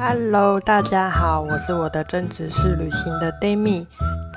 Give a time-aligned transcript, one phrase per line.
[0.00, 3.84] Hello，大家好，我是我的真职是旅行的 Demi。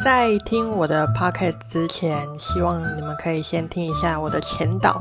[0.03, 4.99] 在听我的 Podcast 之前，希望你们可以先听一下我的前导。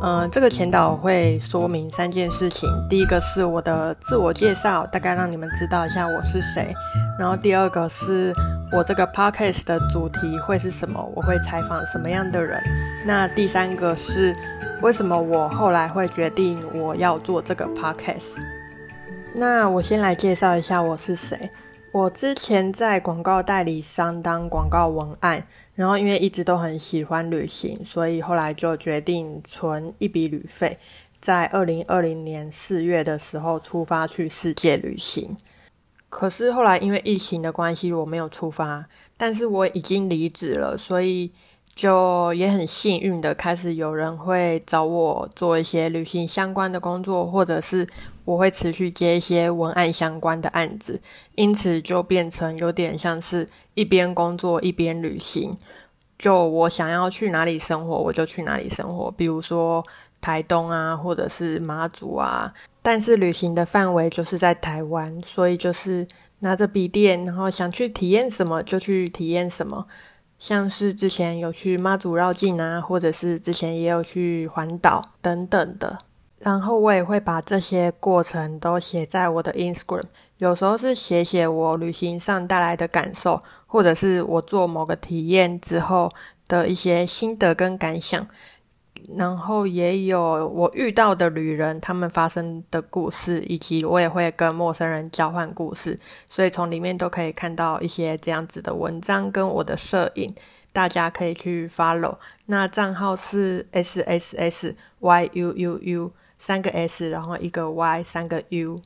[0.00, 2.70] 呃，这个前导会说明三件事情。
[2.88, 6.72] 第一个是我的自我介绍，大概让你们知道一下我是谁。
[7.18, 8.32] 然后第二个是
[8.70, 12.62] 我这个 Podcast 的主题会是什么，我会采访什么样的人。
[13.04, 14.32] 那第三个是
[14.82, 18.36] 为什么我后来会决定我要做这个 Podcast。
[19.38, 21.50] 那我先来介绍一下我是谁。
[21.92, 30.78] 我之前在广告代理商当广告文案，然后因为一直都很喜欢旅行，所以后来就决定存一笔旅费，
[31.20, 35.36] 在二零二零年四月的时候出发去世界旅行。
[36.08, 38.86] 可是后来因为疫情的关系，我没有出发，
[39.18, 41.30] 但是我已经离职了，所以。
[41.74, 47.86] 就也很幸运的，开始有人会找我做一些旅行相关的工作，或者是
[48.26, 51.00] 我会持续接一些文案相关的案子，
[51.36, 55.56] 因此就变成有点像是一边工作一边旅行。
[56.18, 59.84] 就我想要去哪里生活，我就去哪里生活，比如说
[60.20, 62.52] 台东啊，或者是马祖啊，
[62.82, 66.06] 但是旅行的范围就是在台湾，所以就是
[66.40, 69.86] 拿着笔电，然后想去体验什么就去体验什么。
[70.38, 75.98] 像是之前有去妈祖绕境啊，或者是之前也有去环岛等等的，
[76.46, 80.04] 然后我也会把这些过程都写在我的 Instagram，
[80.38, 86.08] 有时候是写写我旅行上带来的感受，或者是我做某个体验之后
[86.46, 88.24] 的一些心得跟感想。
[89.16, 95.98] 然后也有我遇到的旅人，他们发生的故事，以及我也会跟陌生人交换故事，
[96.30, 100.32] 所以从里面都可以看到一些这样子的文章跟我的摄影，
[100.72, 102.14] 大家可以去 follow。
[102.46, 108.80] 那账号是 s s s y u u u 三个 s，然后一个 y 三个 u。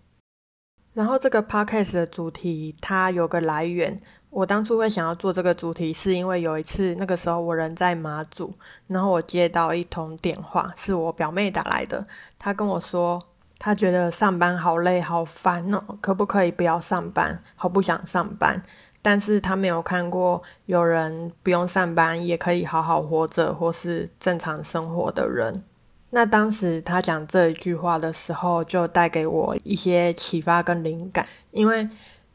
[0.92, 3.98] 然后这个 podcast 的主题它有个来源。
[4.28, 8.54] 我当初会想要做这个主题，是因为有一次那个时候我人在马祖，
[8.86, 12.06] 然后我接到一通电话，是我表妹打来的。
[12.38, 13.20] 她跟我说，
[13.58, 17.42] 她觉得上班好累好烦哦，可不可以不要上班？
[17.56, 18.62] 好不想上班。
[19.02, 25.64] 但是她没有看过有人不用上班也可以好好活着或是正常生活的人。
[26.10, 31.88] 那当时他讲这一句话的时候，就带给我一些启发跟灵感，因为。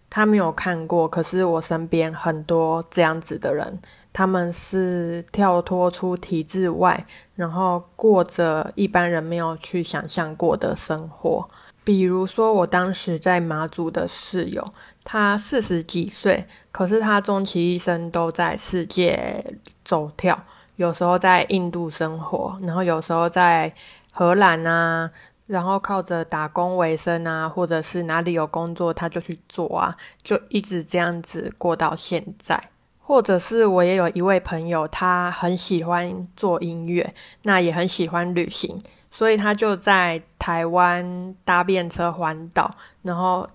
[0.07, 3.79] 他没有看过，可是我身边很多这样子的人，
[4.13, 7.05] 他们是跳脱出体制外，
[7.35, 11.49] 然后过着一般人没有去想象过的生活。
[11.83, 14.65] 比如说，我当时在马祖的室友，
[15.03, 23.73] 他四十几岁，可是他终其一生都在世界走跳，有时候在印度生活，然后有时候在
[24.11, 25.11] 荷兰啊。
[25.47, 32.59] 然后靠着打工为生啊，或者是哪里有工作他就去做啊，就一直这样子过到现在。
[32.99, 37.13] 或者是我也有一位朋友，他很喜欢做音乐，
[37.43, 38.81] 那也很喜欢旅行，
[39.11, 43.47] 所以他就在台湾搭便车环岛，然后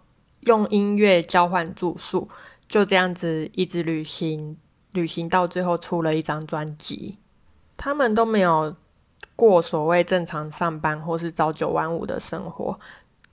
[0.42, 2.28] 用音乐交换住宿，
[2.68, 4.56] 就这样子一直旅行，
[4.92, 7.18] 旅行到最后出了一张专辑。
[7.76, 8.74] 他们都没有。
[9.36, 12.78] 过所谓正常上班或是朝九晚五的生活，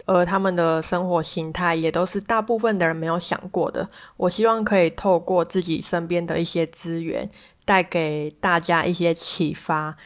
[0.06, 3.86] 而他们的生活形态也都是大部分的人没有想过的。
[4.16, 7.30] 我希望可以透过自己身边的一些资源，
[7.66, 9.98] 带给大家一些启发，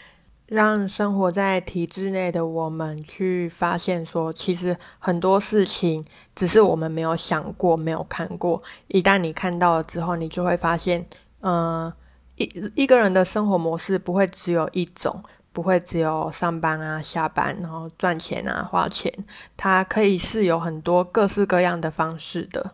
[0.48, 6.04] 让生活在体制内的我们去发现，说其实很多事情
[6.36, 8.64] 只是我们没有想过、没有看过。
[8.88, 11.06] 一旦你看到了之后，你就会发现，
[11.42, 11.92] 嗯，
[12.38, 15.24] 一一个人的生活模式不会只有一种。
[15.54, 19.14] 不会只有上班啊、下班，然后赚钱啊、花钱，
[19.58, 22.72] 它可以是有很多各式各样的方式的。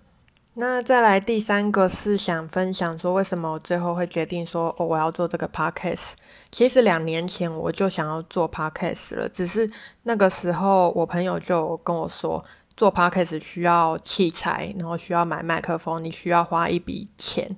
[0.53, 6.11] 那再来第三个是想分享说，为什么我最后会决定说，哦，我要做这个 podcast。
[6.51, 9.67] 其实两年前我就想要做 podcast 了，只是
[10.03, 12.45] 那个时候我朋友就跟我说，
[12.75, 17.57] 做 podcast 需要器材，然后需要买麦克风，你需要花一笔钱。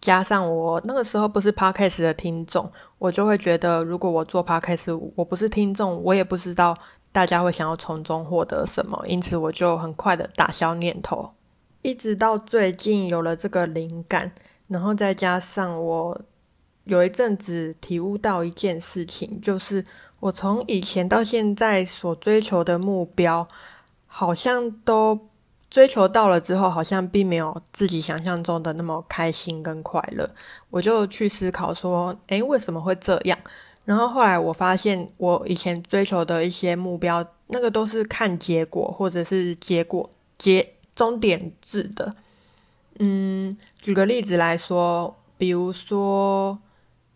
[0.00, 6.76] 加上我那个时候不是 podcast 的听众，我就会觉得，如果我做 podcast，我不是听众，我也不知道
[7.10, 11.30] 大家会想要从中获得什么，因此我就很快的打消念头。
[11.82, 14.30] 一直到最近有了这个灵感，
[14.68, 16.20] 然后再加上我
[16.84, 19.84] 有一阵子体悟到一件事情，就是
[20.20, 23.48] 我从以前到现在所追求的目标，
[24.06, 25.18] 好像都。
[25.70, 30.28] 追求到了之后，好像并没有自己想象中的那么开心跟快乐。
[30.70, 33.38] 我就去思考说，诶，为什么会这样？
[33.84, 42.14] 然后后来我发现，我以前追求的一些目标，那个都是看结果，或者是结果结终点制的。
[42.98, 46.58] 嗯，举个例子来说，比如说，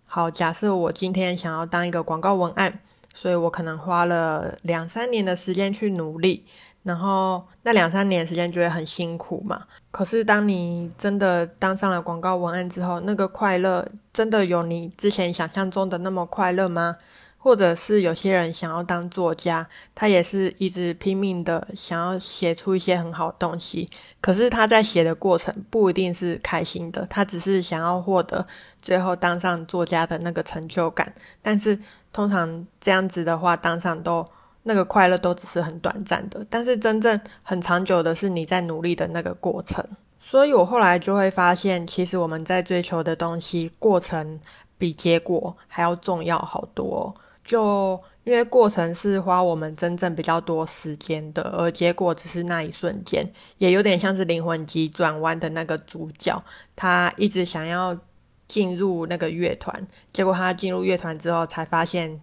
[0.06, 2.80] 好，假设我今天想要当一个广告文案，
[3.12, 6.44] 所以我可能花了两三年的时间去努力。
[6.82, 9.62] 然后那两三年时间就会很辛苦嘛。
[9.90, 16.96] 可是当你真的当上了广告文案之后，那个快乐真的有你之前想象中的那么快乐吗？
[17.38, 23.90] 或者是有些人想要当作家，他也是一直拼命的想要写出一些很好的东西。
[24.20, 28.46] 可是他在写的过程不一定是开心的，他只是想要获得
[28.80, 31.12] 最后当上作家的那个成就感。
[31.42, 31.78] 但是
[32.12, 34.26] 通常这样子的话，当上都。
[34.64, 39.84] 那个快乐都只是很短暂的，但是真正很长久的是你在努力的那个过程。
[40.20, 44.38] 所以我后来就会发现，其实我们在追求的东西，过程
[44.78, 47.12] 比结果还要重要好多。
[47.44, 53.28] 就因为过程是花我们真正比较多时间的，而结果只是那一瞬间，
[53.58, 56.40] 也有点像是灵魂急转弯的那个主角，
[56.76, 57.98] 他一直想要
[58.46, 62.20] 进入那个乐团，结果他进入乐团之后才发现。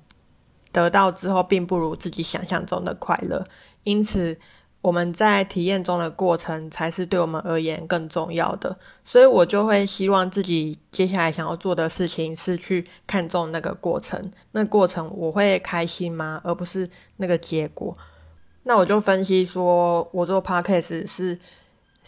[0.71, 3.47] 得到之后，并不如自己想象中的快乐，
[3.83, 4.37] 因此
[4.81, 8.77] 我们在体验中的过程才是对我们而言更重要的。
[9.03, 14.31] 所以我就会希望自己接下来想要做的事情是去看重那个过程。
[14.51, 16.39] 那过程我会开心吗？
[16.43, 17.97] 而不是那个结果。
[18.63, 21.37] 那我就分析说，我做 podcast 是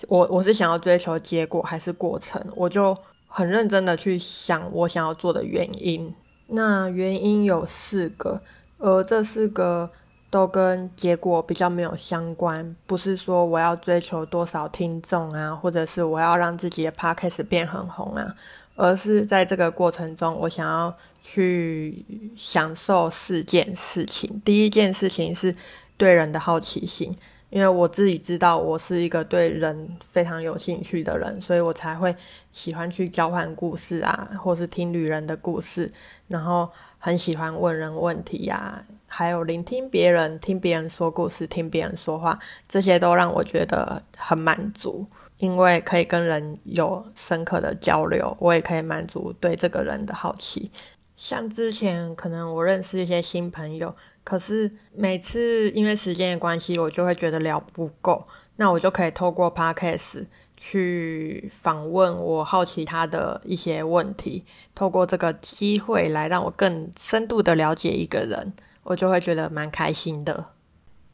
[0.08, 2.42] 我我是想要追求结果还是过程？
[2.56, 2.98] 我就
[3.28, 6.14] 很认真的去想我想要做的原因。
[6.54, 8.42] 那原因有四个，
[8.78, 9.90] 而这四个
[10.30, 12.76] 都跟结果比较没有相关。
[12.86, 18.36] 不是说我要追求多少听众啊，或者是我要让自己的 podcast 变很红啊，
[18.76, 20.94] 而是在这个过程中，我想要
[21.24, 22.06] 去
[22.36, 24.42] 享受四件事情。
[24.44, 25.56] 第一件事情是
[25.96, 27.16] 对人的好奇心。
[27.52, 32.16] 因为我自己知道我是一个对人非常有兴趣的人，所以我才会
[32.52, 35.92] 喜欢去交换故事啊，或是听旅人的故事，
[36.30, 42.40] 然后很喜欢问人问题呀，还有聆听别人，听别人说故事，听别人说话，
[42.70, 45.06] 这些都让我觉得很满足，
[45.38, 50.72] 因为可以跟人有深刻的交流，我也可以满足对这个人的好奇。
[51.18, 53.94] 像之前可能我认识一些新朋友。
[54.24, 58.28] 可是每次因为时间的关系，我就会觉得聊不够，
[58.58, 60.26] 那我就可以透过 podcast
[60.56, 64.46] 去访问我好奇他的一些问题，
[64.76, 68.54] 透过这个机会来让我更深度的了解一个人，
[68.84, 70.46] 我就会觉得蛮开心的。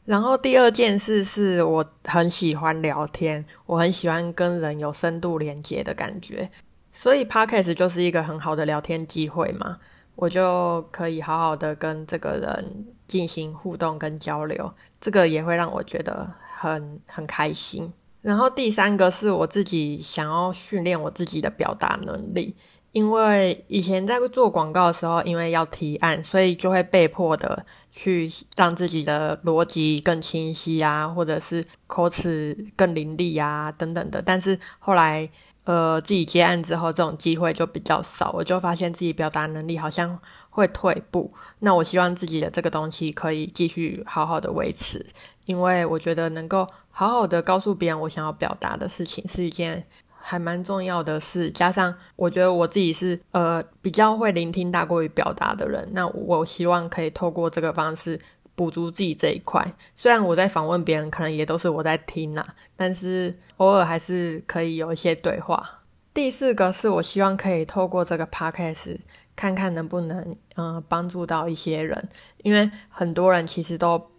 [0.04, 6.50] 然后第二件事是我很喜欢聊天，我很喜欢跟人有深度连接的感觉，
[6.92, 9.78] 所以 podcast 就是一个很好的聊天机会嘛。
[10.20, 17.92] 我就可以好好的跟这个人进行互动跟交流，这个也会让我觉得很很开心。
[18.20, 22.56] 然后第三个是我自己想要训练我自己的表达能力，
[22.90, 34.20] 因为以前在做广告的时候，因为要提案，所以就会被迫的去让自己的逻辑更清晰啊，或者是口齿更伶俐啊等等的。
[34.20, 35.30] 但是后来。
[35.68, 40.18] 呃，自己接案之后，这种机会就比较少，我就发现自己表达能力好像
[40.48, 41.30] 会退步。
[41.58, 45.04] 那我希望自己的这个东西可以继续好好的维持，
[45.44, 49.86] 因为我觉得能够好好的告诉别人我想要表达的事情是一件
[50.18, 51.50] 还蛮重要的事。
[51.50, 58.18] 加上我觉得我自己是呃比较会聆听大过于表达的人，那我希望可以透过这个方式。
[58.58, 65.64] 补足自己这一块，虽然我在访问别人，可能也都是我在听呐，但是偶尔还是可以有一些对话。
[66.12, 68.98] 第四个是我希望可以透过这个 podcast
[69.36, 72.08] 看看能不能嗯帮助到一些人，
[72.42, 74.10] 因为很多人其实都。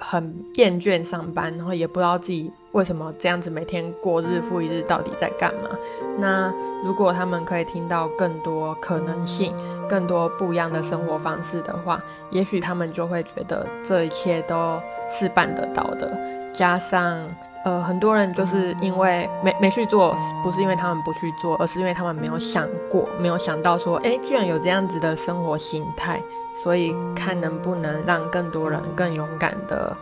[0.00, 5.70] 很厌倦上班，然后也不知道自己为什么这样子每天过日复一日，到底在干嘛？
[6.18, 6.52] 那
[6.84, 9.52] 如果他们可以听到更多可能性、
[9.88, 16.16] 更多不一样的生活方式的话，也许他们就会觉得这一切都是办得到的。
[16.52, 17.18] 加上。
[17.64, 26.22] 呃，很多人就是因为没没去做，不是因为他们不去做，而是因为他们没有想过，没有想到说，哎，居然有这样子的生活形态，
[26.62, 29.94] 所以看能不能让更多人更勇敢的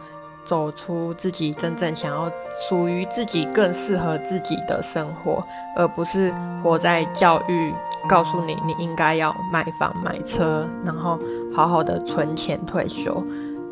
[0.47, 2.31] 走出自己真正想要
[2.69, 5.45] 属于自己更适合自己的生活，
[5.76, 7.75] 而不是活在教育
[8.09, 11.19] 告诉你你应该要买房买车，然后
[11.55, 13.23] 好好的存钱退休。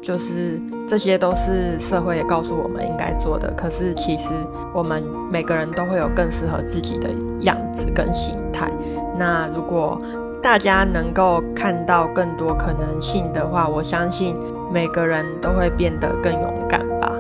[0.03, 4.35] 就是这些都是社会告诉我们应该做的，可是其实
[4.75, 7.09] 我们每个人都会有更适合自己的
[7.41, 8.71] 样子跟心态。
[9.17, 9.99] 那如果
[10.45, 14.37] 大家能够看到更多可能性的话，我相信
[14.71, 17.11] 每个人都会变得更勇敢吧。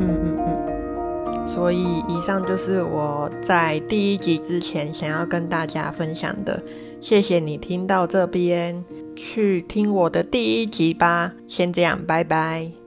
[0.00, 1.46] 嗯嗯嗯。
[1.46, 6.60] 所以以上就是我在第一集之前想要跟大家分享的。
[7.00, 11.30] 谢谢你听到这边，去听我的第一集吧。
[11.46, 12.83] 先这样，拜拜。